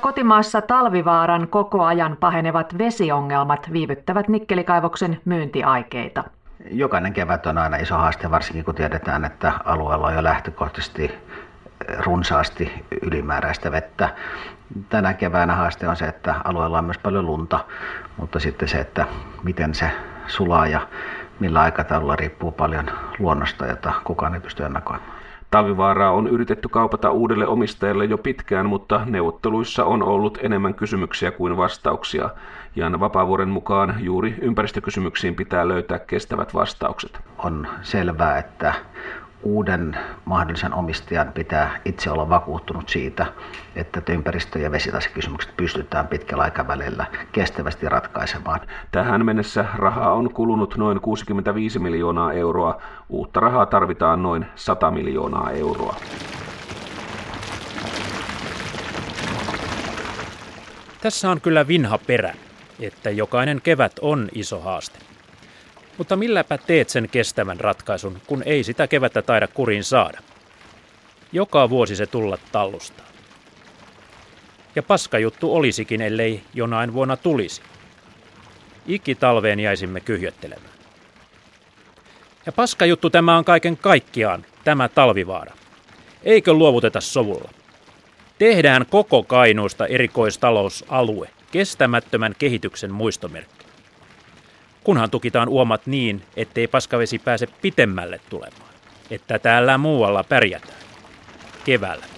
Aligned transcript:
Kotimaassa 0.00 0.60
talvivaaran 0.60 1.48
koko 1.48 1.84
ajan 1.84 2.16
pahenevat 2.20 2.78
vesiongelmat 2.78 3.72
viivyttävät 3.72 4.28
nikkelikaivoksen 4.28 5.20
myyntiaikeita. 5.24 6.24
Jokainen 6.70 7.12
kevät 7.12 7.46
on 7.46 7.58
aina 7.58 7.76
iso 7.76 7.94
haaste, 7.94 8.30
varsinkin 8.30 8.64
kun 8.64 8.74
tiedetään, 8.74 9.24
että 9.24 9.52
alueella 9.64 10.06
on 10.06 10.14
jo 10.14 10.22
lähtökohtaisesti 10.22 11.14
runsaasti 11.98 12.86
ylimääräistä 13.02 13.72
vettä. 13.72 14.08
Tänä 14.88 15.14
keväänä 15.14 15.54
haaste 15.54 15.88
on 15.88 15.96
se, 15.96 16.06
että 16.06 16.34
alueella 16.44 16.78
on 16.78 16.84
myös 16.84 16.98
paljon 16.98 17.26
lunta, 17.26 17.64
mutta 18.16 18.40
sitten 18.40 18.68
se, 18.68 18.78
että 18.78 19.06
miten 19.42 19.74
se 19.74 19.90
sulaa 20.26 20.66
ja 20.66 20.80
millä 21.40 21.60
aikataululla 21.60 22.16
riippuu 22.16 22.52
paljon 22.52 22.90
luonnosta, 23.18 23.66
jota 23.66 23.92
kukaan 24.04 24.34
ei 24.34 24.40
pysty 24.40 24.64
ennakoimaan. 24.64 25.25
Talvivaaraa 25.50 26.10
on 26.10 26.28
yritetty 26.28 26.68
kaupata 26.68 27.10
uudelle 27.10 27.46
omistajalle 27.46 28.04
jo 28.04 28.18
pitkään, 28.18 28.66
mutta 28.66 29.00
neuvotteluissa 29.04 29.84
on 29.84 30.02
ollut 30.02 30.38
enemmän 30.42 30.74
kysymyksiä 30.74 31.30
kuin 31.30 31.56
vastauksia. 31.56 32.30
Jan 32.76 33.00
Vapaavuoren 33.00 33.48
mukaan 33.48 33.94
juuri 33.98 34.34
ympäristökysymyksiin 34.40 35.34
pitää 35.34 35.68
löytää 35.68 35.98
kestävät 35.98 36.54
vastaukset. 36.54 37.20
On 37.38 37.68
selvää, 37.82 38.38
että 38.38 38.74
uuden 39.42 39.96
mahdollisen 40.24 40.74
omistajan 40.74 41.32
pitää 41.32 41.80
itse 41.84 42.10
olla 42.10 42.28
vakuuttunut 42.28 42.88
siitä, 42.88 43.26
että 43.76 44.12
ympäristö- 44.12 44.58
ja 44.58 44.72
vesitasekysymykset 44.72 45.56
pystytään 45.56 46.06
pitkällä 46.06 46.44
aikavälillä 46.44 47.06
kestävästi 47.32 47.88
ratkaisemaan. 47.88 48.60
Tähän 48.92 49.26
mennessä 49.26 49.64
rahaa 49.74 50.12
on 50.12 50.34
kulunut 50.34 50.76
noin 50.76 51.00
65 51.00 51.78
miljoonaa 51.78 52.32
euroa. 52.32 52.82
Uutta 53.08 53.40
rahaa 53.40 53.66
tarvitaan 53.66 54.22
noin 54.22 54.46
100 54.54 54.90
miljoonaa 54.90 55.50
euroa. 55.50 55.96
Tässä 61.00 61.30
on 61.30 61.40
kyllä 61.40 61.68
vinha 61.68 61.98
perä, 62.06 62.34
että 62.80 63.10
jokainen 63.10 63.60
kevät 63.62 63.92
on 64.00 64.28
iso 64.34 64.60
haaste. 64.60 64.98
Mutta 65.98 66.16
milläpä 66.16 66.58
teet 66.58 66.88
sen 66.88 67.08
kestävän 67.08 67.60
ratkaisun, 67.60 68.20
kun 68.26 68.42
ei 68.46 68.64
sitä 68.64 68.86
kevättä 68.86 69.22
taida 69.22 69.48
kuriin 69.48 69.84
saada? 69.84 70.18
Joka 71.32 71.70
vuosi 71.70 71.96
se 71.96 72.06
tulla 72.06 72.38
tallusta. 72.52 73.02
Ja 74.74 74.82
paska 74.82 75.18
juttu 75.18 75.54
olisikin, 75.54 76.00
ellei 76.00 76.42
jonain 76.54 76.92
vuonna 76.92 77.16
tulisi. 77.16 77.62
talveen 79.20 79.60
jäisimme 79.60 80.00
kyhjöttelemään. 80.00 80.76
Ja 82.46 82.52
paska 82.52 82.86
juttu 82.86 83.10
tämä 83.10 83.38
on 83.38 83.44
kaiken 83.44 83.76
kaikkiaan, 83.76 84.44
tämä 84.64 84.88
talvivaara. 84.88 85.54
Eikö 86.22 86.52
luovuteta 86.52 87.00
sovulla? 87.00 87.50
Tehdään 88.38 88.86
koko 88.90 89.22
Kainuusta 89.22 89.86
erikoistalousalue, 89.86 91.28
kestämättömän 91.52 92.34
kehityksen 92.38 92.92
muistomerkki 92.92 93.65
kunhan 94.86 95.10
tukitaan 95.10 95.48
uomat 95.48 95.86
niin, 95.86 96.22
ettei 96.36 96.68
paskavesi 96.68 97.18
pääse 97.18 97.46
pitemmälle 97.62 98.20
tulemaan, 98.30 98.74
että 99.10 99.38
täällä 99.38 99.78
muualla 99.78 100.24
pärjätään. 100.24 100.78
Keväällä. 101.64 102.15